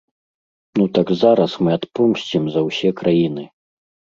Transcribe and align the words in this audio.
Ну 0.79 0.87
так 0.95 1.11
зараз 1.23 1.51
мы 1.67 1.75
адпомсцім 1.79 2.43
за 2.57 2.61
ўсе 2.69 2.89
краіны. 3.03 3.43